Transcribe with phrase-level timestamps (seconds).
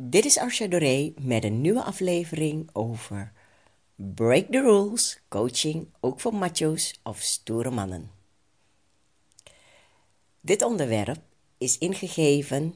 [0.00, 3.32] Dit is Arsha Doré met een nieuwe aflevering over
[3.94, 8.10] Break the Rules, coaching ook voor macho's of stoere mannen.
[10.40, 11.20] Dit onderwerp
[11.56, 12.74] is ingegeven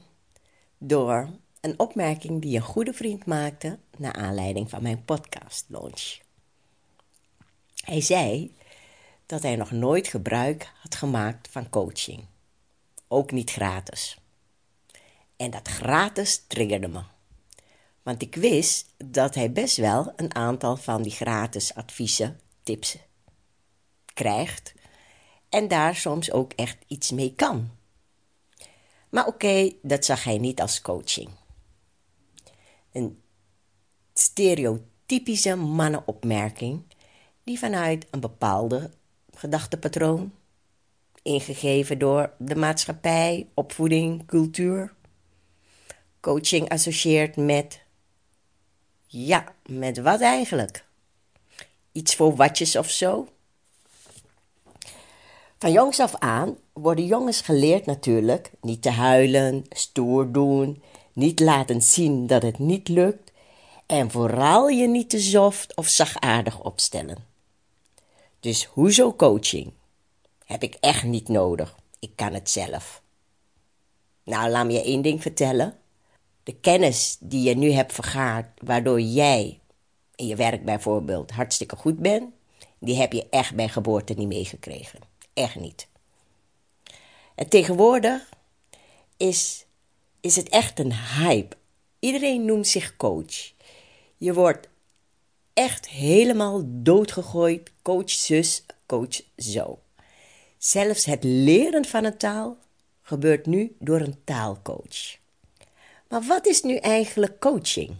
[0.77, 1.29] door
[1.61, 6.17] een opmerking die een goede vriend maakte naar aanleiding van mijn podcast launch.
[7.75, 8.55] Hij zei
[9.25, 12.25] dat hij nog nooit gebruik had gemaakt van coaching,
[13.07, 14.17] ook niet gratis.
[15.35, 17.12] En dat gratis triggerde me.
[18.03, 22.97] Want ik wist dat hij best wel een aantal van die gratis adviezen, tips
[24.13, 24.73] krijgt.
[25.49, 27.69] En daar soms ook echt iets mee kan.
[29.09, 31.29] Maar oké, dat zag hij niet als coaching.
[32.91, 33.21] Een
[34.13, 36.83] stereotypische mannenopmerking
[37.43, 38.91] die vanuit een bepaalde
[39.33, 40.33] gedachtepatroon,
[41.21, 44.93] ingegeven door de maatschappij, opvoeding, cultuur,
[46.19, 47.82] coaching associeert met
[49.15, 50.85] ja, met wat eigenlijk?
[51.91, 53.27] Iets voor watjes of zo?
[55.59, 60.83] Van jongs af aan worden jongens geleerd natuurlijk niet te huilen, stoer doen,
[61.13, 63.31] niet laten zien dat het niet lukt
[63.85, 67.25] en vooral je niet te soft of zachtaardig opstellen.
[68.39, 69.71] Dus hoezo coaching?
[70.45, 71.75] Heb ik echt niet nodig.
[71.99, 73.01] Ik kan het zelf.
[74.23, 75.77] Nou, laat me je één ding vertellen
[76.43, 79.59] de kennis die je nu hebt vergaard, waardoor jij
[80.15, 82.33] in je werk bijvoorbeeld hartstikke goed bent,
[82.79, 84.99] die heb je echt bij geboorte niet meegekregen.
[85.33, 85.87] Echt niet.
[87.35, 88.29] En tegenwoordig
[89.17, 89.65] is,
[90.21, 91.55] is het echt een hype.
[91.99, 93.53] Iedereen noemt zich coach.
[94.17, 94.69] Je wordt
[95.53, 99.79] echt helemaal doodgegooid, coach zus, coach zo.
[100.57, 102.57] Zelfs het leren van een taal
[103.01, 105.21] gebeurt nu door een taalcoach.
[106.13, 107.95] Maar wat is nu eigenlijk coaching?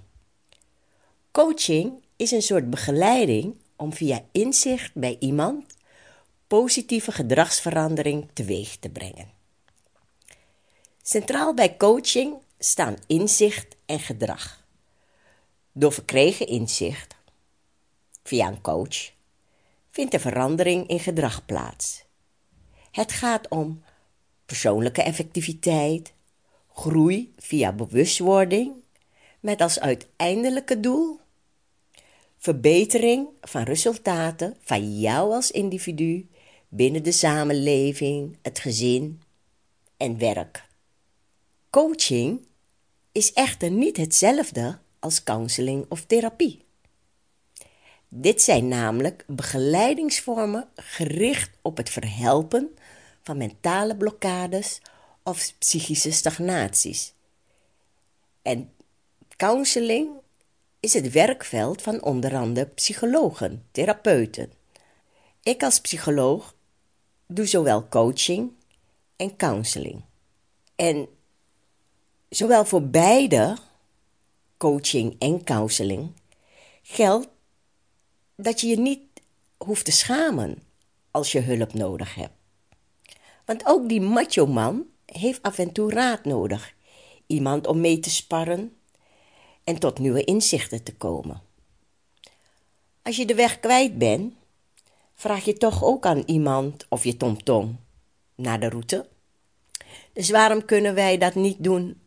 [1.32, 5.76] Coaching is een soort begeleiding om via inzicht bij iemand
[6.48, 9.32] positieve gedragsverandering teweeg te brengen.
[11.02, 14.66] Centraal bij coaching staan inzicht en gedrag.
[15.72, 17.16] Door verkregen inzicht,
[18.24, 19.12] via een coach,
[19.90, 22.04] vindt er verandering in gedrag plaats.
[22.92, 23.84] Het gaat om
[24.46, 26.14] persoonlijke effectiviteit,
[26.74, 28.74] groei via bewustwording
[29.40, 31.20] met als uiteindelijke doel
[32.38, 36.30] verbetering van resultaten van jou als individu
[36.68, 39.22] binnen de samenleving, het gezin
[39.98, 40.68] en werk.
[41.70, 42.48] Coaching
[43.12, 46.66] is echter niet hetzelfde als counseling of therapie.
[48.08, 52.76] Dit zijn namelijk begeleidingsvormen gericht op het verhelpen
[53.22, 54.82] van mentale blokkades
[55.24, 57.14] of psychische stagnaties.
[58.42, 58.72] En
[59.38, 60.10] counseling
[60.80, 64.52] is het werkveld van onder andere psychologen, therapeuten.
[65.44, 66.56] Ik als psycholoog
[67.28, 68.52] doe zowel coaching
[69.16, 70.04] en counseling.
[70.76, 71.08] En
[72.30, 73.58] zowel voor beide,
[74.58, 76.12] coaching en counseling,
[76.82, 77.28] geldt
[78.36, 79.02] dat je je niet
[79.58, 80.64] hoeft te schamen
[81.12, 82.34] als je hulp nodig hebt.
[83.46, 86.74] Want ook die macho man heeft af en toe raad nodig.
[87.28, 88.78] Iemand om mee te sparren
[89.64, 91.42] en tot nieuwe inzichten te komen.
[93.02, 94.34] Als je de weg kwijt bent,
[95.14, 97.80] vraag je toch ook aan iemand of je tomtom
[98.36, 99.08] naar de route.
[100.14, 102.02] Dus waarom kunnen wij dat niet doen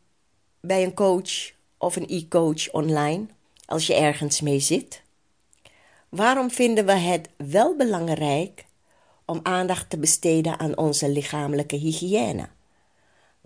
[0.60, 3.26] bij een coach of een e-coach online
[3.66, 5.02] als je ergens mee zit?
[6.08, 8.64] Waarom vinden we het wel belangrijk
[9.24, 12.48] om aandacht te besteden aan onze lichamelijke hygiëne?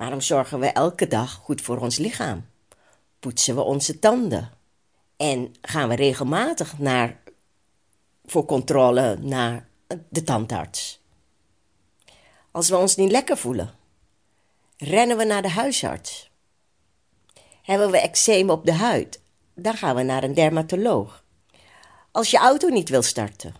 [0.00, 2.46] Waarom zorgen we elke dag goed voor ons lichaam?
[3.18, 4.50] Poetsen we onze tanden?
[5.16, 7.20] En gaan we regelmatig naar,
[8.24, 9.68] voor controle naar
[10.08, 11.00] de tandarts?
[12.50, 13.74] Als we ons niet lekker voelen,
[14.76, 16.30] rennen we naar de huisarts.
[17.62, 19.20] Hebben we eczeem op de huid,
[19.54, 21.24] dan gaan we naar een dermatoloog.
[22.10, 23.54] Als je auto niet wil starten,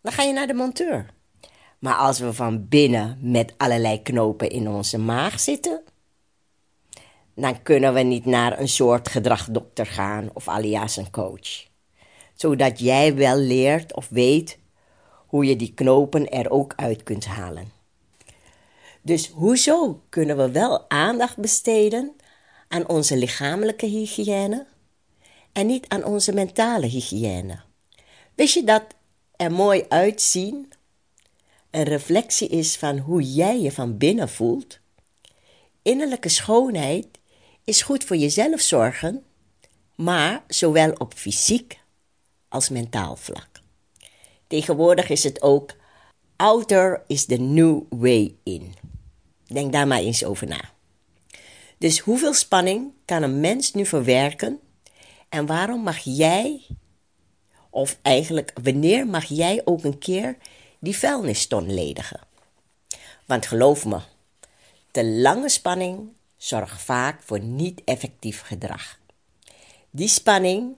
[0.00, 1.12] dan ga je naar de monteur.
[1.84, 5.82] Maar als we van binnen met allerlei knopen in onze maag zitten,
[7.34, 11.66] dan kunnen we niet naar een soort gedragdokter gaan of alias een coach.
[12.34, 14.58] Zodat jij wel leert of weet
[15.26, 17.72] hoe je die knopen er ook uit kunt halen.
[19.02, 22.16] Dus hoezo kunnen we wel aandacht besteden
[22.68, 24.66] aan onze lichamelijke hygiëne
[25.52, 27.60] en niet aan onze mentale hygiëne?
[28.34, 28.84] Wist je dat
[29.36, 30.72] er mooi uitzien
[31.74, 34.78] een reflectie is van hoe jij je van binnen voelt?
[35.82, 37.06] Innerlijke schoonheid
[37.64, 39.24] is goed voor jezelf zorgen,
[39.94, 41.78] maar zowel op fysiek
[42.48, 43.48] als mentaal vlak.
[44.46, 45.76] Tegenwoordig is het ook
[46.36, 48.74] outer is the new way in.
[49.46, 50.70] Denk daar maar eens over na.
[51.78, 54.60] Dus hoeveel spanning kan een mens nu verwerken
[55.28, 56.66] en waarom mag jij,
[57.70, 60.36] of eigenlijk wanneer mag jij ook een keer
[60.84, 62.20] die vuilniston ledigen?
[63.24, 64.00] Want geloof me,
[64.90, 68.98] te lange spanning zorgt vaak voor niet effectief gedrag.
[69.90, 70.74] Die spanning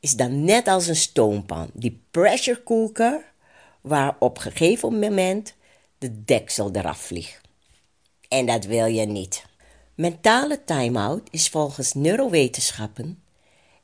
[0.00, 3.32] is dan net als een stoompan, die pressure cooker,
[3.80, 5.54] waar op gegeven moment
[5.98, 7.40] de deksel eraf vliegt.
[8.28, 9.44] En dat wil je niet.
[9.94, 13.22] Mentale time-out is volgens neurowetenschappen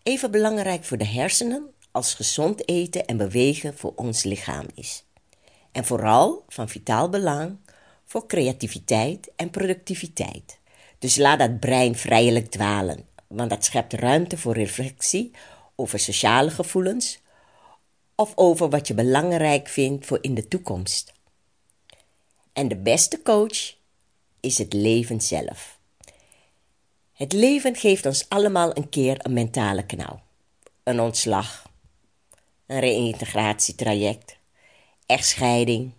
[0.02, 5.04] even belangrijk voor de hersenen als gezond eten en bewegen voor ons lichaam is.
[5.72, 7.56] En vooral van vitaal belang
[8.04, 10.58] voor creativiteit en productiviteit.
[10.98, 15.30] Dus laat dat brein vrijelijk dwalen, want dat schept ruimte voor reflectie
[15.74, 17.18] over sociale gevoelens
[18.14, 21.12] of over wat je belangrijk vindt voor in de toekomst.
[22.52, 23.74] En de beste coach
[24.40, 25.78] is het leven zelf.
[27.12, 30.20] Het leven geeft ons allemaal een keer een mentale knauw,
[30.82, 31.70] een ontslag,
[32.66, 34.36] een reïntegratietraject,
[35.10, 35.92] echtscheiding,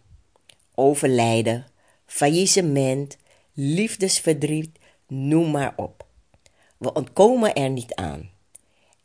[0.76, 1.66] overlijden,
[2.06, 3.18] faillissement,
[3.54, 6.06] liefdesverdriet, noem maar op.
[6.78, 8.30] We ontkomen er niet aan.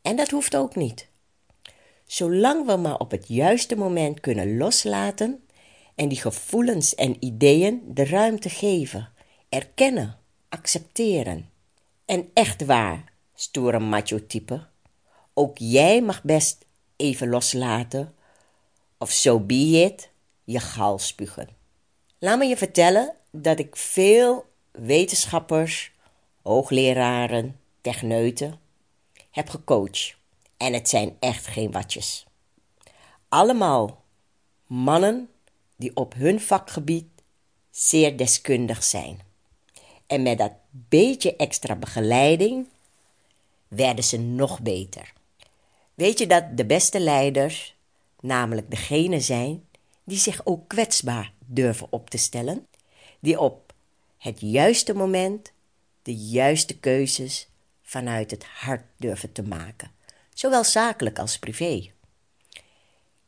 [0.03, 1.09] En dat hoeft ook niet.
[2.05, 5.47] Zolang we maar op het juiste moment kunnen loslaten
[5.95, 9.09] en die gevoelens en ideeën de ruimte geven,
[9.49, 10.19] erkennen,
[10.49, 11.51] accepteren.
[12.05, 14.67] En echt waar, stoere macho-type,
[15.35, 16.65] ook jij mag best
[16.97, 18.15] even loslaten
[18.99, 20.11] of so be it,
[20.45, 21.49] je gal spugen.
[22.19, 25.93] Laat me je vertellen dat ik veel wetenschappers,
[26.43, 28.61] hoogleraren, techneuten
[29.31, 30.17] heb gecoacht.
[30.57, 32.27] En het zijn echt geen watjes.
[33.29, 34.03] Allemaal
[34.67, 35.31] mannen
[35.77, 37.07] die op hun vakgebied
[37.71, 39.21] zeer deskundig zijn.
[40.07, 42.69] En met dat beetje extra begeleiding
[43.69, 45.13] werden ze nog beter.
[45.95, 47.76] Weet je dat de beste leiders
[48.21, 49.65] namelijk degene zijn
[50.05, 52.67] die zich ook kwetsbaar durven op te stellen,
[53.21, 53.75] die op
[54.19, 55.53] het juiste moment
[56.03, 57.49] de juiste keuzes
[57.83, 59.91] vanuit het hart durven te maken,
[60.35, 61.91] zowel zakelijk als privé.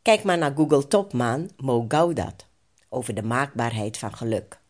[0.02, 2.46] Kijk maar naar Google-topman Mo Gaudat
[2.88, 4.61] over de maakbaarheid van geluk.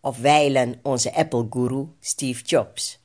[0.00, 2.98] Of wijlen onze Apple-guru Steve Jobs.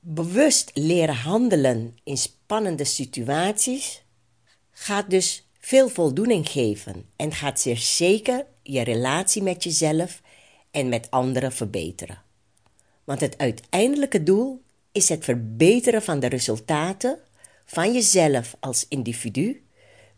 [0.00, 4.04] Bewust leren handelen in spannende situaties
[4.72, 10.22] gaat dus veel voldoening geven en gaat zeer zeker je relatie met jezelf
[10.70, 12.22] en met anderen verbeteren.
[13.04, 14.62] Want het uiteindelijke doel
[14.92, 17.18] is het verbeteren van de resultaten
[17.64, 19.62] van jezelf als individu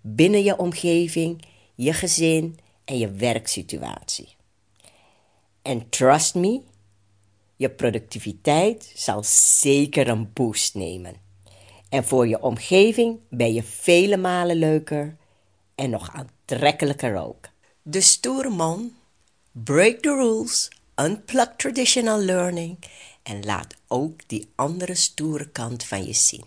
[0.01, 1.45] binnen je omgeving,
[1.75, 4.29] je gezin en je werksituatie.
[5.63, 6.61] En trust me,
[7.57, 9.23] je productiviteit zal
[9.61, 11.15] zeker een boost nemen.
[11.93, 15.17] En voor je omgeving ben je vele malen leuker
[15.75, 17.49] en nog aantrekkelijker ook.
[17.83, 18.93] De stoere man,
[19.51, 22.79] break the rules, unplug traditional learning
[23.23, 26.45] en laat ook die andere stoere kant van je zien.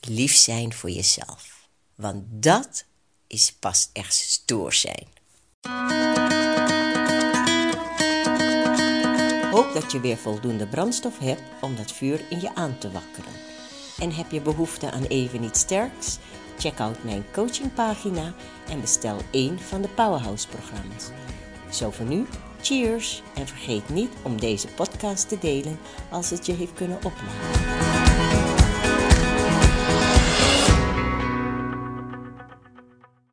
[0.00, 2.84] Lief zijn voor jezelf, want dat
[3.26, 5.06] is pas echt stoer zijn.
[9.50, 13.47] Hoop dat je weer voldoende brandstof hebt om dat vuur in je aan te wakkeren.
[13.98, 16.18] En heb je behoefte aan even iets sterks?
[16.58, 18.34] Check out mijn coachingpagina
[18.68, 21.10] en bestel één van de Powerhouse-programma's.
[21.70, 22.26] Zo voor nu,
[22.60, 23.22] cheers!
[23.34, 25.78] En vergeet niet om deze podcast te delen
[26.10, 27.77] als het je heeft kunnen opladen.